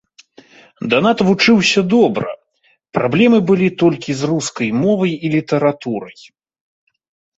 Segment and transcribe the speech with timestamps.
[0.93, 2.31] Данат вучыўся добра,
[2.99, 6.19] праблемы былі толькі з рускай мовай і літаратурай.